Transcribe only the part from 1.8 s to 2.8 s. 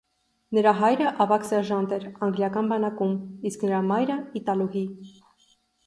էր անգլիական